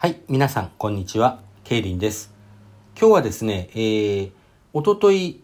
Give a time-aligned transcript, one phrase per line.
[0.00, 1.40] はい、皆さん、こんにちは。
[1.64, 2.32] ケイリンです。
[2.96, 4.30] 今日はですね、えー、
[4.72, 5.42] おととい、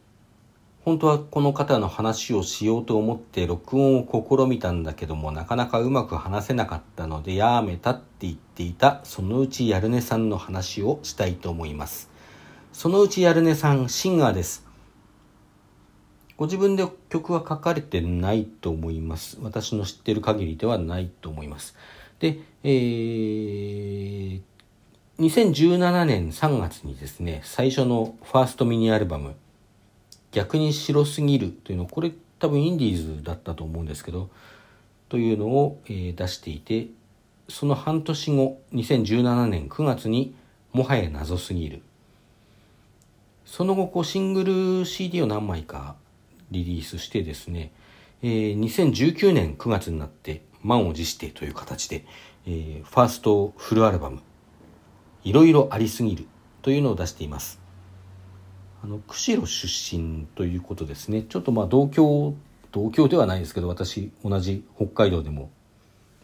[0.85, 12.09] 本当はこの方の話をしようと思って録音を試みたんだけども、なかなかうまく話せなかったので、やめたって言っていた、そのうちやるねさんの話をしたいと思います。
[12.73, 14.65] そのうちやるねさん、シンガーです。
[16.37, 19.37] ご自分で曲は書かれてないと思います。
[19.43, 21.75] 私の知ってる限りではないと思います。
[22.19, 24.41] で、えー、
[25.19, 29.35] 2017年3月にですね、最初のファーストミニアルバム、
[30.33, 34.31] 逆に白すぎるというの、これ多分インディーズだったと思うんですけど、
[35.09, 36.89] というのを、えー出していて、
[37.49, 40.35] その半年後、2017年9月に、
[40.73, 41.83] もはや謎すぎる。
[43.45, 44.43] その後、こうシング
[44.81, 45.95] ル CD を何枚か
[46.51, 47.71] リリースしてですね、
[48.23, 52.05] えー2019年9月になって満を持してという形で、
[52.47, 54.21] えーファーストフルアルバム
[55.23, 56.27] 「いろいろありすぎる」
[56.63, 57.61] というのを出しています
[58.83, 62.35] あの釧路出身ということですねちょっとまあ同郷
[62.73, 65.51] 同郷ではないですけど私同じ北海道でも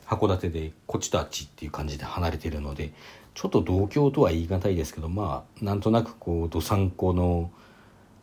[0.07, 2.93] 函館でこっちとあっちっていう感じで離れているので
[3.35, 7.51] ちょっと同郷とは言い難いですけどまあなんとなくこうどさんこの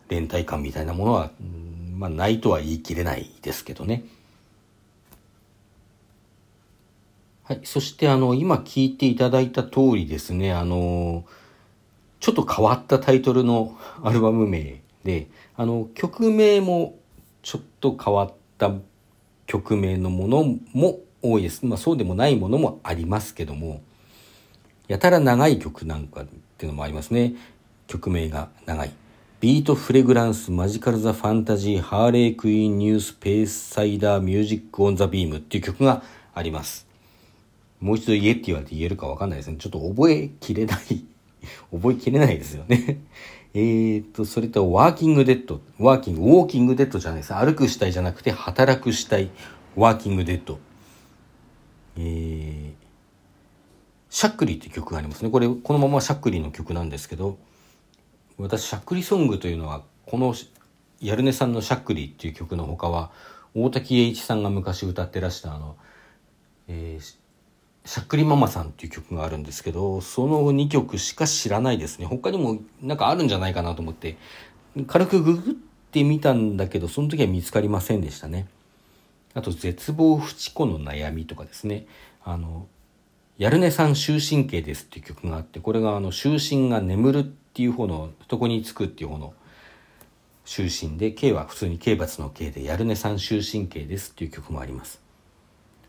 [0.09, 1.31] 連帯感みたいなものは、
[1.95, 4.05] まあ、ないとは言い切れないですけどね。
[7.47, 7.61] はい。
[7.63, 11.23] そして、あの、今聞いていただいた通りですね、あの、
[12.19, 16.99] ちょっと変わったタイトルのアルバム名で、あの、曲名も
[17.43, 18.73] ちょっと変わった
[19.45, 21.65] 曲名のものも多いです。
[21.65, 23.79] まあ、そうでもないものもありますけども、
[24.89, 26.25] やたら長い曲なんかっ
[26.57, 27.33] ていうのもありますね。
[27.87, 28.91] 曲名が長い。
[29.39, 36.03] ビートフレグランスマジカルザファンタジーハーレークイーンニュースペースサイダーミュージックオンザビームっていう曲が
[36.33, 36.86] あります。
[37.79, 39.57] もう一度言えって言われて言えるかわかんないですね。
[39.57, 41.05] ちょっと覚えきれない。
[41.71, 43.01] 覚えきれないですよね。
[43.53, 45.61] えーと、それと、ワーキングデッド。
[45.79, 47.33] ワーキング、ウォーキングデッドじゃないです。
[47.33, 49.29] 歩く死体じゃなくて、働く死体。
[49.75, 50.59] ワーキングデッド。
[51.97, 52.73] えー、
[54.09, 55.29] シャックリーっていう曲がありますね。
[55.29, 57.37] これ、このままシャックリーの曲なんですけど、
[58.37, 60.35] 私、シャックリソングというのは、この、
[60.99, 63.11] やるねさんのシャックリーっていう曲の他は、
[63.55, 65.77] 大滝栄一さんが昔歌ってらした、あの、
[66.67, 67.26] えー
[67.87, 72.05] しゃっくりママさんっていう曲があるんですけど、その2曲しか知らないですね。
[72.05, 74.17] 他にもなんかあるんじゃないかなと思って、
[74.87, 78.49] 軽くググってみたんだけど、その時は見つかりませんでしたね。
[79.33, 81.87] あと、絶望フチ子の悩みとかですね。
[82.25, 82.67] あの、
[83.37, 89.33] やるねさん終身刑ですっていう曲があって、これがあの、終身が眠るっていう方の、床につくっていう方の
[90.43, 94.99] 終身で、刑は普通に刑罰の刑で、やるねさん終身刑ですっていう曲もあります。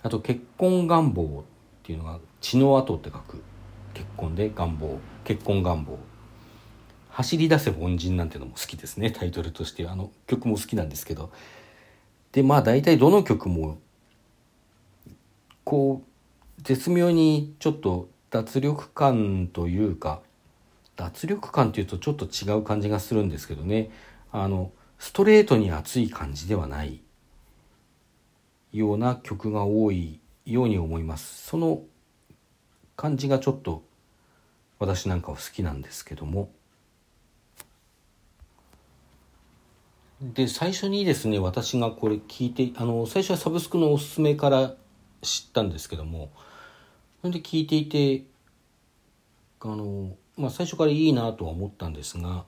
[0.04, 1.44] あと、結婚願望
[1.88, 3.42] っていうのが血の跡って書く
[3.94, 5.98] 結婚で願望結婚願望。
[7.08, 9.88] 走り出せ凡人なんていうのも好きですねタイトルとして。
[9.88, 11.32] あの曲も好きなんですけど。
[12.32, 13.78] でまあ大体どの曲も
[15.64, 20.20] こう絶妙にちょっと脱力感というか
[20.96, 23.88] 脱力感っていうとちょっと違う感じがするんですけどね。
[24.30, 27.00] あのストレートに熱い感じではない
[28.74, 30.20] ような曲が多い
[30.52, 31.46] ように思います。
[31.46, 31.82] その
[32.96, 33.82] 感じがちょっと
[34.78, 36.50] 私なんかは好きなんですけども。
[40.20, 44.74] で最初にですね私がこれ聞いてあの最初はサブスクのおすすめから
[45.22, 46.30] 知ったんですけども。
[47.20, 48.24] それで聞いていて
[49.60, 52.44] あの、まあ、最初からいいなとは思ったんですが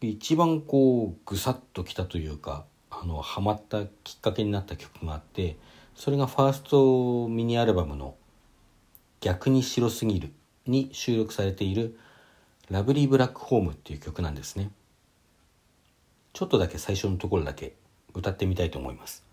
[0.00, 5.56] 一番こうぐさっときたというかあのハマったきっかけになった曲があって
[5.94, 8.16] それがファーストミニアルバムの
[9.20, 10.32] 「逆に白すぎる」
[10.66, 11.98] に収録されている
[12.70, 14.70] 「ラブリーブラックホーム」っていう曲なんですね。
[16.32, 17.76] ちょっとだけ最初のところだけ
[18.12, 19.24] 歌ってみたいと思います。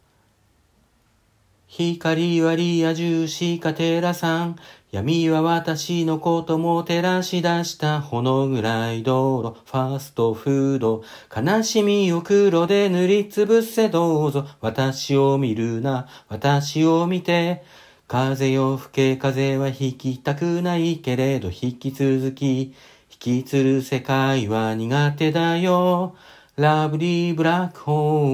[1.73, 4.57] 光はリア充しか照らさん。
[4.91, 8.01] 闇は私のことも照らし出した。
[8.01, 11.01] ほの暗い道路、ファーストフード。
[11.33, 14.47] 悲しみを黒で塗りつぶせどうぞ。
[14.59, 17.63] 私を見るな、私を見て。
[18.05, 22.63] 風よ吹け風は引きたくないけれど引き続き。
[22.63, 22.73] 引
[23.17, 26.17] きつる世界は苦手だよ。
[26.57, 28.25] ラブリーブラックホ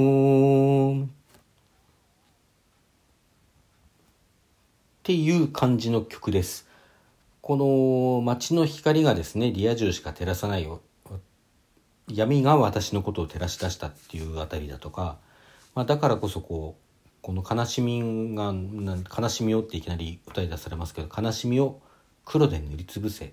[0.90, 1.17] ーム。
[5.08, 6.68] っていう感じの曲です。
[7.40, 10.82] この街の光がですね、リア充しか照らさないよ。
[12.10, 15.18] 闇が私のことを照らし出したっていうあたりだとか、
[15.76, 18.54] まあ、だからこそこう、この悲しみが、
[19.18, 21.80] 悲しみをっていきなり歌い出されますけど、悲しみを
[22.26, 23.32] 黒で塗りつぶせ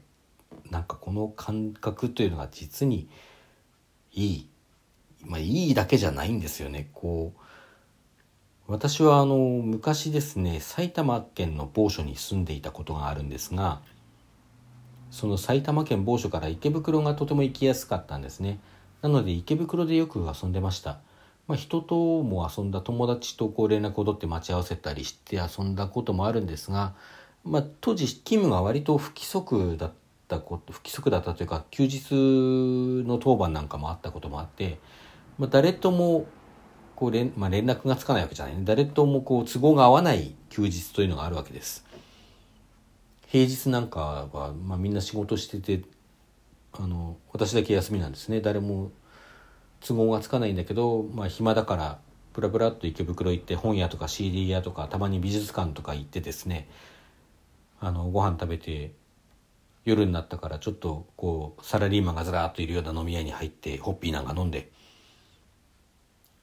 [0.71, 3.09] なんかこの感覚というのが実に
[4.13, 4.49] いい。
[5.25, 6.91] まあいいだけじゃないんですよね。
[6.93, 7.41] こう、
[8.67, 13.81] 私はあの昔ですね埼玉県の某所に住んでいたことがあるんですが
[15.11, 18.59] その埼玉県某所から池袋がとても行きやすかったんですね。
[19.01, 20.99] なので池袋でよく遊んでました、
[21.47, 26.95] まあ、人とも遊んだ友達とこう連絡を取って待ち合わせたりして遊んだこともあるんですが、
[27.45, 29.93] まあ、当時勤務が割と不規則だっ
[30.27, 34.79] たこと不規則だったというか休日の当番なんかもあったこともあって、
[35.39, 36.27] まあ、誰とも
[36.97, 38.63] こう連,、まあ、連絡がつかないわけじゃないね。
[38.65, 41.85] 誰ともこう都合が合わない休日というのがあるわけです。
[43.35, 45.83] 平日なんかは、まあ、みんな仕事してて
[46.73, 48.93] あの私だけ休みなんですね誰も
[49.81, 51.99] 都合がつかないんだけど、まあ、暇だから
[52.33, 56.69] プラプラっと池袋行って本屋とか CD 屋とかたまに美術館とか行ってですね
[57.81, 58.93] あのご飯食べて
[59.85, 64.71] 夜になったからちょっとこうサラリーマンがずらっといるような飲み屋に入ってホッピーなんか飲んで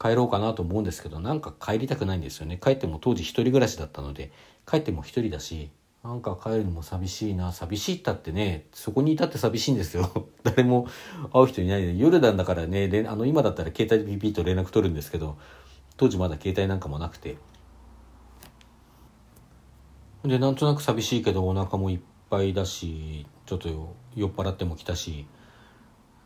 [0.01, 2.59] 帰ろうかなと思うんですけどなんか帰りたくないんですよね。
[2.61, 4.31] 帰っても当時一人暮らしだったので
[4.67, 5.69] 帰っても一人だし
[6.03, 10.25] なんか帰るのも寂しいな寂しいったってねそこにいたって寂しいんですよ。
[10.43, 10.87] 誰も
[11.31, 15.37] 会う人いないで夜なんだからねあの今だったら携帯でピピッと連絡取るんですけど
[15.97, 17.37] 当時まだ携帯なんかもなくて。
[20.23, 21.99] でなんとなく寂しいけどお腹もいっ
[22.29, 25.25] ぱいだしちょっと酔っ払っても来たし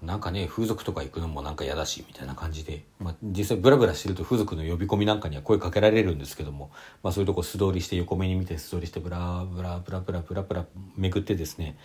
[0.02, 6.70] なんかね風俗とか行くのもなんか嫌だしみたいな感じで、まあ、実際ブラブラしてると風俗の呼び込みなんかには声かけられるんですけども、
[7.02, 10.66] まあ、そういうとこ素通りして横目に見て素通りしてブラブラブラブラブラブラ
[10.98, 11.78] 巡ってですね。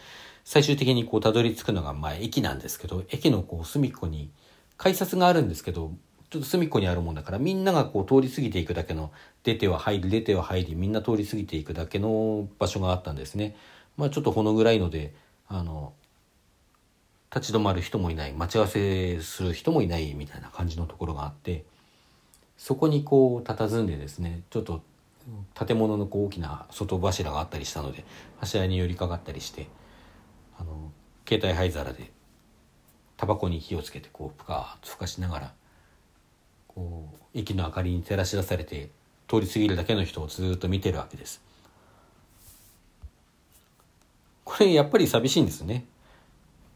[0.44, 4.30] 最終的にこうたどり着くのがまあ駅なんですけど駅のこう隅っこに
[4.76, 5.92] 改札があるんですけど
[6.30, 9.12] ちょっと隅っこにあるもんだからみんながこう通り過ぎていくだけの
[9.42, 13.56] 出ては入り出ては入りみんな通り過ぎていくだけの場所があったんですね。
[13.96, 15.14] まあ、ちょっとほのぐらいので
[15.48, 15.92] あの
[17.34, 21.64] 立ち止まる人もいない待ち合わせする人もいないみたいな感じのところがあって
[22.56, 24.82] そこにこう佇んでですねちょっと
[25.54, 28.04] 建物のこう大きな外柱があったりしたので
[28.38, 29.68] 柱に寄りかかったりして
[30.58, 30.92] あの
[31.28, 32.10] 携帯灰皿で
[33.16, 35.52] タバコに火をつけてこうぷかーっとふかしながら
[36.66, 38.90] こう駅の明かりに照らし出されて
[39.28, 41.40] 通り過ぎるだけの人をずっと見てるわけです。
[44.44, 45.84] これやっぱり寂しいんですね。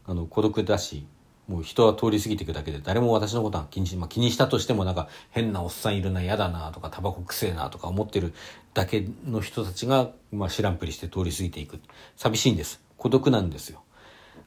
[0.07, 1.07] あの孤独だし
[1.47, 8.33] もう人は通り過ぎていくだけで誰も私のことは気にし、まあ、気にしたとしてもなんか変なおっさんいるな嫌だなとかタバコくせえなとか思ってる
[8.73, 11.79] だけの人たちが、まあ、知らんぷりして通り過ぎていく。
[12.17, 12.81] 寂しいんです。
[12.97, 13.83] 孤独なんですよ。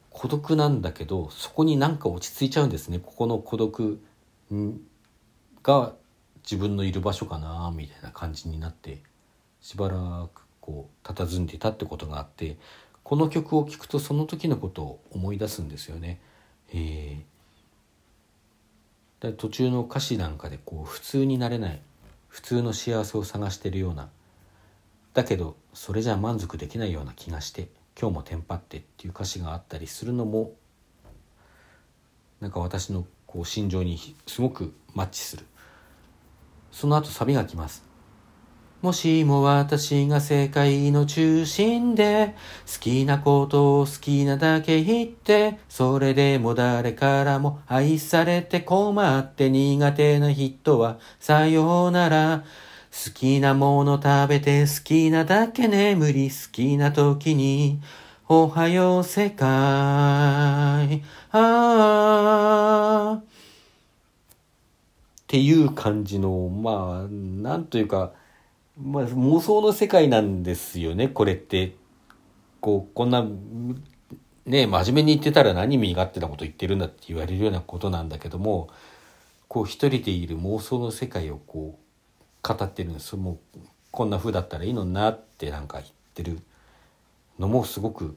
[0.09, 2.99] 孤独なんだけどそこになんか落ち着いちゃうんですね。
[2.99, 4.01] ここの孤独
[5.63, 5.93] が
[6.43, 9.01] 自分のいる場所かなみたいな感じになって
[9.61, 12.57] しばらくこう佇んでいたってことがあって
[13.03, 16.19] この曲を聴くとその時のことを思い出すんですよね。
[16.73, 21.81] えー、途中の歌詞なんかでこう普通になれない
[22.27, 24.09] 普通の幸せを探してるような
[25.13, 27.69] だけどそれじゃ満足できないような気がして
[27.99, 30.53] 今日もテンパってっていう歌詞があったりするのも
[32.39, 33.97] なんか私のこう心情に
[34.27, 35.45] すごくマッチする。
[36.71, 37.88] その後サビが来ます。
[38.81, 42.33] もしも私が世界の中心で
[42.65, 52.43] 好きなことを好きなだけ言ってそれでも誰からも愛されて困って苦手な人はさようなら。
[52.91, 57.79] 好きなもの食べて好きなだけ眠り好きな時に
[58.27, 59.47] おはよう世界。
[59.47, 63.23] ああっ
[65.27, 68.11] ていう感じのまあなんというか
[68.81, 71.75] まあ、妄想の世界なんですよね、これって。
[72.61, 73.27] こう、こんな、
[74.45, 78.69] ね、真面目に言ってたら何身勝手なこと言ってるんだって言われるようなことなんだけども、
[79.49, 83.17] こう一人でいる妄想の世界をこう、語ってるんです。
[83.17, 83.59] もう、
[83.91, 86.39] こんな風だったらいいのになってなんか言ってる
[87.37, 88.15] のもすごく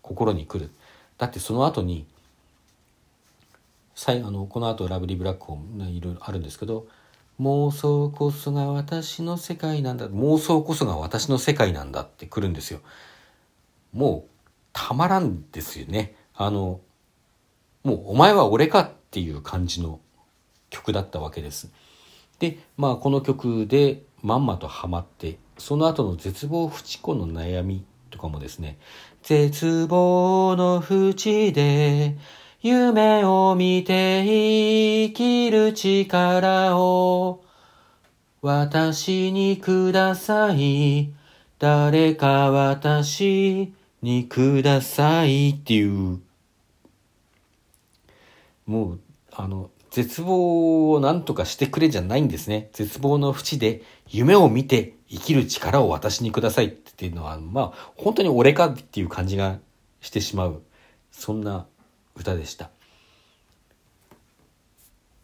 [0.00, 0.70] 心に来る。
[1.18, 2.06] だってその後に、
[4.06, 6.86] あのこの後ラブリーブラックホームいろいろあるんですけど
[7.40, 10.08] 妄想こそが私の世界なんだ。
[10.08, 12.80] 妄想こそが私の世界なんだって来るんですよ。
[13.92, 14.30] もう、
[14.72, 16.14] たまらんですよね。
[16.34, 16.80] あの、
[17.84, 20.00] もうお前は俺かっていう感じの
[20.70, 21.70] 曲だったわけです。
[22.38, 28.78] で、まあこの曲でまんまとハマって、その後の絶望不知子の悩みとかもですね、
[29.22, 32.16] 絶望の淵で
[32.64, 37.42] 夢を見て生きる力を
[38.40, 41.12] 私にください。
[41.58, 46.20] 誰か私にくださいっていう、
[48.66, 49.00] もう、
[49.32, 52.70] あの、絶望を何とかしてくれじゃないんですね。
[52.74, 59.58] 絶望の淵で夢を見て生きる力を私にくださいっていうのは、まあ、本当に俺かっていう感じが
[60.00, 60.62] してしまう、
[61.10, 61.66] そんな
[62.16, 62.70] 歌でした。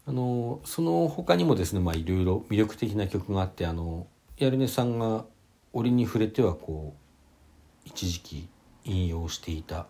[0.07, 4.07] あの、その他にもですね、いろいろ魅力的な曲があって、あの、
[4.39, 5.27] ヤルネさんが
[5.73, 8.49] 折に触れてはこう、一時期
[8.85, 9.87] 引用していた、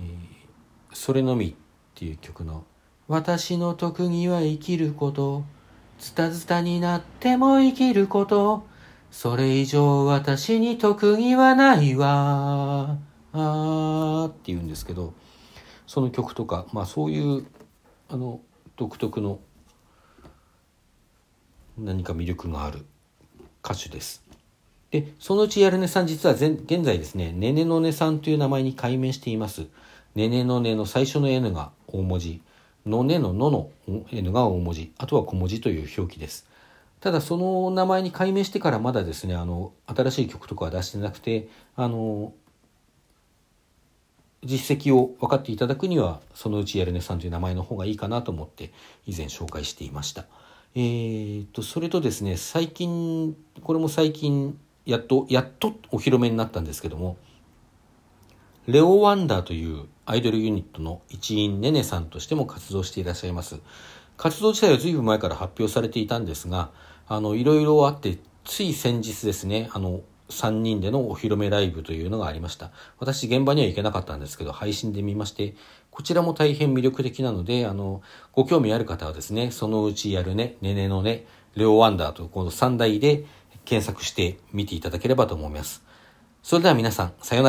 [0.00, 1.54] えー、それのみっ
[1.94, 2.64] ていう曲の、
[3.08, 5.44] 私の特技は生きること、
[5.98, 8.64] ズタズタになっても生きること、
[9.10, 12.96] それ以上私に特技はないわ。
[13.32, 15.12] あーって言うんですけど、
[15.90, 17.44] その曲とか、まあそういう、
[18.08, 18.40] あの、
[18.76, 19.40] 独特の
[21.76, 22.86] 何か魅力がある
[23.64, 24.22] 歌手です。
[24.92, 29.66] で、そのうちやるねさん実は現在ですね、ねねのねさんという名前に改名しています。
[30.14, 32.40] ねねのねの最初の N が大文字、
[32.86, 33.70] のねののの
[34.12, 36.46] N が大文字、あとは小文字という表記です。
[37.00, 42.32] ただその名前に改名してからまだですね、あの、新しい曲とかは出してなくて、あの、
[44.50, 48.72] 実績を分かっていただくには、そのうちやるねさんという名前の方がいいかなと思って
[49.06, 50.26] 以前紹介していました。
[50.74, 57.16] えー、と、それとですね、最近、これも最近、やっと、やっとお披露目になったんですけども、
[58.66, 63.60] レオ・ワンダーというアイドルユニットの一員ねねさんとしても活動していらっしゃいます。
[64.16, 66.70] 活動自体は随分前から発表されていたんですが、
[67.06, 72.70] あの、いろいろあって、つい先日ですね、あの、3人でのお披露目ライブというのがありました。
[72.98, 75.54] 私現場には行けなかったんですけど、配信で見まして、
[75.90, 83.24] こちらも大変魅力的なので、あの、ご興味ある方はですね、そのうちやるね、ねねのね、レオワンダーとこの3台で
[83.64, 85.82] 検索して見ていただければと思います。
[86.42, 87.48] それでは皆さん、さような